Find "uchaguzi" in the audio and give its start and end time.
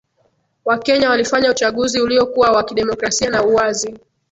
1.51-2.01